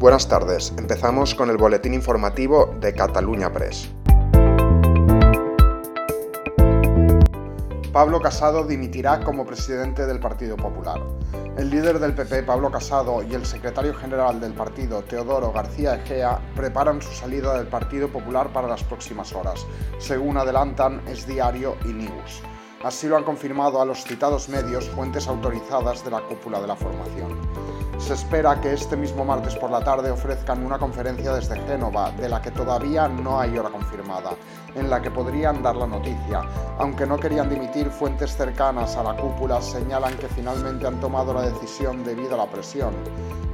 Buenas 0.00 0.26
tardes, 0.28 0.72
empezamos 0.78 1.34
con 1.34 1.50
el 1.50 1.58
boletín 1.58 1.92
informativo 1.92 2.74
de 2.80 2.94
Cataluña 2.94 3.52
Press. 3.52 3.90
Pablo 7.92 8.18
Casado 8.22 8.64
dimitirá 8.64 9.22
como 9.22 9.44
presidente 9.44 10.06
del 10.06 10.18
Partido 10.18 10.56
Popular. 10.56 11.02
El 11.58 11.68
líder 11.68 11.98
del 11.98 12.14
PP, 12.14 12.44
Pablo 12.44 12.70
Casado, 12.70 13.22
y 13.22 13.34
el 13.34 13.44
secretario 13.44 13.92
general 13.92 14.40
del 14.40 14.54
partido, 14.54 15.02
Teodoro 15.02 15.52
García 15.52 15.96
Egea, 15.96 16.40
preparan 16.56 17.02
su 17.02 17.12
salida 17.12 17.58
del 17.58 17.66
Partido 17.66 18.08
Popular 18.08 18.54
para 18.54 18.68
las 18.68 18.82
próximas 18.82 19.34
horas, 19.34 19.66
según 19.98 20.38
adelantan 20.38 21.02
Es 21.08 21.26
Diario 21.26 21.76
y 21.84 21.88
News. 21.88 22.40
Así 22.82 23.06
lo 23.06 23.18
han 23.18 23.24
confirmado 23.24 23.82
a 23.82 23.84
los 23.84 24.02
citados 24.04 24.48
medios 24.48 24.88
fuentes 24.88 25.28
autorizadas 25.28 26.02
de 26.02 26.10
la 26.10 26.22
cúpula 26.22 26.58
de 26.58 26.68
la 26.68 26.76
formación. 26.76 27.69
Se 28.00 28.14
espera 28.14 28.60
que 28.60 28.72
este 28.72 28.96
mismo 28.96 29.24
martes 29.24 29.54
por 29.56 29.70
la 29.70 29.84
tarde 29.84 30.10
ofrezcan 30.10 30.64
una 30.64 30.78
conferencia 30.78 31.34
desde 31.34 31.60
Génova, 31.60 32.10
de 32.12 32.28
la 32.28 32.40
que 32.42 32.50
todavía 32.50 33.06
no 33.06 33.38
hay 33.38 33.56
hora 33.56 33.68
confirmada, 33.68 34.30
en 34.74 34.90
la 34.90 35.00
que 35.00 35.10
podrían 35.10 35.62
dar 35.62 35.76
la 35.76 35.86
noticia. 35.86 36.42
Aunque 36.78 37.06
no 37.06 37.18
querían 37.18 37.48
dimitir, 37.50 37.88
fuentes 37.90 38.34
cercanas 38.36 38.96
a 38.96 39.04
la 39.04 39.14
cúpula 39.14 39.60
señalan 39.60 40.16
que 40.16 40.28
finalmente 40.28 40.86
han 40.86 40.98
tomado 40.98 41.34
la 41.34 41.42
decisión 41.42 42.02
debido 42.02 42.34
a 42.34 42.38
la 42.38 42.50
presión. 42.50 42.94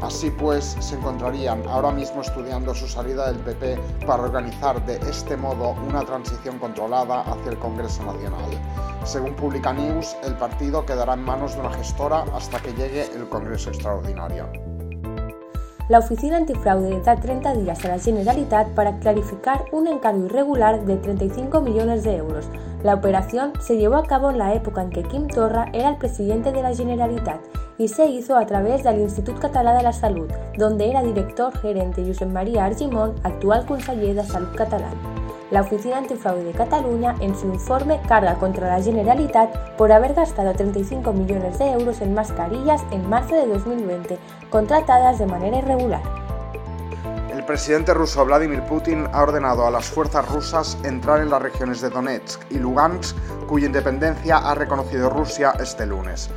Así 0.00 0.30
pues, 0.30 0.76
se 0.78 0.94
encontrarían 0.94 1.62
ahora 1.68 1.90
mismo 1.90 2.20
estudiando 2.22 2.74
su 2.74 2.86
salida 2.86 3.26
del 3.26 3.40
PP 3.40 3.78
para 4.06 4.22
organizar 4.22 4.84
de 4.86 4.96
este 5.10 5.36
modo 5.36 5.70
una 5.86 6.02
transición 6.04 6.58
controlada 6.58 7.22
hacia 7.22 7.50
el 7.50 7.58
Congreso 7.58 8.04
Nacional. 8.04 8.95
Según 9.06 9.34
Publica 9.36 9.72
News, 9.72 10.16
el 10.24 10.34
partido 10.34 10.84
quedará 10.84 11.14
en 11.14 11.22
manos 11.22 11.54
de 11.54 11.60
una 11.60 11.72
gestora 11.72 12.24
hasta 12.34 12.58
que 12.58 12.72
llegue 12.72 13.04
el 13.14 13.28
Congreso 13.28 13.70
Extraordinario. 13.70 14.48
La 15.88 16.00
Oficina 16.00 16.38
Antifraude 16.38 17.00
da 17.02 17.14
30 17.14 17.54
días 17.54 17.84
a 17.84 17.88
la 17.88 18.00
Generalitat 18.00 18.66
para 18.70 18.98
clarificar 18.98 19.66
un 19.70 19.86
encargo 19.86 20.26
irregular 20.26 20.84
de 20.84 20.96
35 20.96 21.60
millones 21.60 22.02
de 22.02 22.16
euros. 22.16 22.48
La 22.82 22.94
operación 22.94 23.52
se 23.60 23.76
llevó 23.76 23.94
a 23.94 24.06
cabo 24.06 24.30
en 24.30 24.38
la 24.38 24.54
época 24.54 24.82
en 24.82 24.90
que 24.90 25.04
Quim 25.04 25.28
Torra 25.28 25.66
era 25.72 25.90
el 25.90 25.98
presidente 25.98 26.50
de 26.50 26.62
la 26.62 26.74
Generalitat 26.74 27.38
y 27.78 27.86
se 27.86 28.06
hizo 28.06 28.36
a 28.36 28.46
través 28.46 28.82
del 28.82 29.00
Institut 29.00 29.38
Català 29.38 29.76
de 29.76 29.84
la 29.84 29.92
Salud, 29.92 30.28
donde 30.58 30.90
era 30.90 31.04
director 31.04 31.56
gerente 31.60 32.04
Josep 32.04 32.28
María 32.28 32.64
Argimon, 32.64 33.14
actual 33.22 33.64
conseller 33.66 34.16
de 34.16 34.24
Salud 34.24 34.48
catalán. 34.56 35.15
La 35.50 35.60
Oficina 35.60 35.98
Antifraude 35.98 36.42
de 36.42 36.52
Cataluña, 36.52 37.14
en 37.20 37.36
su 37.36 37.46
informe, 37.46 38.00
carga 38.08 38.34
contra 38.34 38.68
la 38.68 38.82
Generalitat 38.82 39.76
por 39.76 39.92
haber 39.92 40.14
gastado 40.14 40.52
35 40.52 41.12
millones 41.12 41.58
de 41.60 41.70
euros 41.70 42.00
en 42.00 42.14
mascarillas 42.14 42.82
en 42.90 43.08
marzo 43.08 43.36
de 43.36 43.46
2020, 43.46 44.18
contratadas 44.50 45.20
de 45.20 45.26
manera 45.26 45.58
irregular. 45.58 46.25
Presidente 47.46 47.94
ruso 47.94 48.24
Vladimir 48.24 48.60
Putin 48.62 49.06
ha 49.12 49.22
ordenado 49.22 49.68
a 49.68 49.70
las 49.70 49.88
fuerzas 49.88 50.28
rusas 50.28 50.76
entrar 50.82 51.20
en 51.20 51.30
las 51.30 51.40
regiones 51.40 51.80
de 51.80 51.90
Donetsk 51.90 52.40
y 52.50 52.58
Lugansk, 52.58 53.16
cuya 53.46 53.66
independencia 53.66 54.38
ha 54.38 54.54
reconocido 54.56 55.10
Rusia 55.10 55.52
este 55.60 55.86
lunes. 55.86 56.28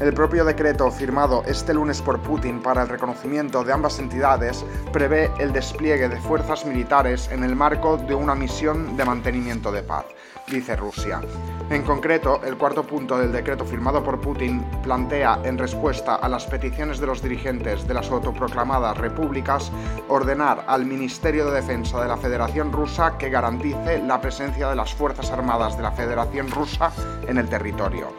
El 0.00 0.12
propio 0.12 0.44
decreto 0.44 0.90
firmado 0.90 1.42
este 1.46 1.72
lunes 1.72 2.02
por 2.02 2.20
Putin 2.20 2.60
para 2.60 2.82
el 2.82 2.88
reconocimiento 2.88 3.64
de 3.64 3.72
ambas 3.72 3.98
entidades 3.98 4.62
prevé 4.92 5.30
el 5.38 5.52
despliegue 5.52 6.08
de 6.08 6.20
fuerzas 6.20 6.66
militares 6.66 7.30
en 7.32 7.44
el 7.44 7.56
marco 7.56 7.96
de 7.96 8.14
una 8.14 8.34
misión 8.34 8.94
de 8.96 9.06
mantenimiento 9.06 9.72
de 9.72 9.82
paz, 9.82 10.04
dice 10.48 10.76
Rusia. 10.76 11.22
En 11.70 11.82
concreto, 11.82 12.42
el 12.44 12.58
cuarto 12.58 12.86
punto 12.86 13.18
del 13.18 13.32
decreto 13.32 13.64
firmado 13.64 14.04
por 14.04 14.20
Putin 14.20 14.62
plantea, 14.82 15.40
en 15.44 15.56
respuesta 15.56 16.16
a 16.16 16.28
las 16.28 16.44
peticiones 16.44 17.00
de 17.00 17.06
los 17.06 17.22
dirigentes 17.22 17.88
de 17.88 17.94
las 17.94 18.10
autoproclamadas 18.10 18.98
repúblicas, 18.98 19.72
ordenar 20.08 20.55
al 20.66 20.84
Ministerio 20.84 21.46
de 21.46 21.56
Defensa 21.56 22.00
de 22.00 22.08
la 22.08 22.16
Federación 22.16 22.72
Rusa 22.72 23.16
que 23.18 23.30
garantice 23.30 24.02
la 24.02 24.20
presencia 24.20 24.68
de 24.68 24.76
las 24.76 24.94
Fuerzas 24.94 25.30
Armadas 25.30 25.76
de 25.76 25.82
la 25.82 25.92
Federación 25.92 26.50
Rusa 26.50 26.92
en 27.26 27.38
el 27.38 27.48
territorio. 27.48 28.12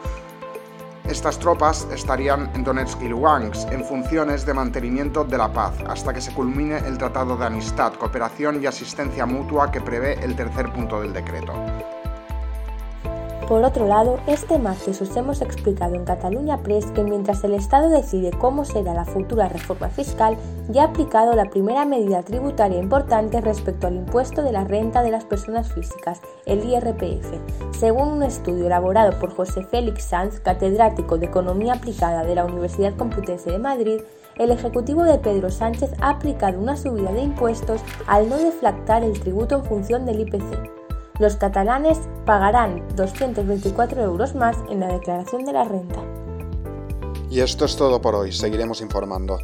Estas 1.08 1.38
tropas 1.38 1.88
estarían 1.90 2.50
en 2.54 2.64
Donetsk 2.64 3.00
y 3.00 3.08
Lugansk 3.08 3.72
en 3.72 3.82
funciones 3.82 4.44
de 4.44 4.52
mantenimiento 4.52 5.24
de 5.24 5.38
la 5.38 5.50
paz 5.50 5.72
hasta 5.88 6.12
que 6.12 6.20
se 6.20 6.34
culmine 6.34 6.78
el 6.78 6.98
Tratado 6.98 7.36
de 7.36 7.46
Amistad, 7.46 7.94
Cooperación 7.94 8.62
y 8.62 8.66
Asistencia 8.66 9.24
Mutua 9.24 9.70
que 9.70 9.80
prevé 9.80 10.22
el 10.22 10.36
tercer 10.36 10.70
punto 10.70 11.00
del 11.00 11.14
decreto. 11.14 11.54
Por 13.48 13.64
otro 13.64 13.86
lado, 13.86 14.18
este 14.26 14.58
martes 14.58 15.00
os 15.00 15.16
hemos 15.16 15.40
explicado 15.40 15.94
en 15.94 16.04
Cataluña 16.04 16.58
Press 16.58 16.84
que 16.90 17.02
mientras 17.02 17.42
el 17.44 17.54
Estado 17.54 17.88
decide 17.88 18.30
cómo 18.30 18.66
será 18.66 18.92
la 18.92 19.06
futura 19.06 19.48
reforma 19.48 19.88
fiscal, 19.88 20.36
ya 20.68 20.82
ha 20.82 20.88
aplicado 20.88 21.34
la 21.34 21.48
primera 21.48 21.86
medida 21.86 22.22
tributaria 22.22 22.78
importante 22.78 23.40
respecto 23.40 23.86
al 23.86 23.96
impuesto 23.96 24.42
de 24.42 24.52
la 24.52 24.64
renta 24.64 25.02
de 25.02 25.12
las 25.12 25.24
personas 25.24 25.72
físicas, 25.72 26.20
el 26.44 26.62
IRPF. 26.62 27.32
Según 27.70 28.08
un 28.08 28.22
estudio 28.22 28.66
elaborado 28.66 29.18
por 29.18 29.34
José 29.34 29.64
Félix 29.64 30.04
Sanz, 30.04 30.40
catedrático 30.40 31.16
de 31.16 31.24
Economía 31.24 31.72
Aplicada 31.72 32.24
de 32.24 32.34
la 32.34 32.44
Universidad 32.44 32.96
Complutense 32.96 33.50
de 33.50 33.58
Madrid, 33.58 34.02
el 34.36 34.50
Ejecutivo 34.50 35.04
de 35.04 35.18
Pedro 35.20 35.50
Sánchez 35.50 35.92
ha 36.02 36.10
aplicado 36.10 36.60
una 36.60 36.76
subida 36.76 37.12
de 37.12 37.22
impuestos 37.22 37.80
al 38.06 38.28
no 38.28 38.36
deflactar 38.36 39.02
el 39.04 39.18
tributo 39.18 39.56
en 39.56 39.64
función 39.64 40.04
del 40.04 40.20
IPC 40.20 40.77
los 41.18 41.36
catalanes 41.36 41.98
pagarán 42.24 42.82
224 42.96 44.02
euros 44.02 44.34
más 44.34 44.56
en 44.70 44.80
la 44.80 44.88
declaración 44.88 45.44
de 45.44 45.52
la 45.52 45.64
renta. 45.64 46.00
Y 47.30 47.40
esto 47.40 47.64
es 47.64 47.76
todo 47.76 48.00
por 48.00 48.14
hoy, 48.14 48.32
seguiremos 48.32 48.80
informando. 48.80 49.38